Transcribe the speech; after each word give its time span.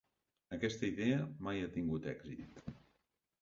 Aquesta 0.55 0.87
idea 0.87 1.19
mai 1.49 1.61
ha 1.67 1.69
tingut 1.75 2.09
èxit. 2.15 2.65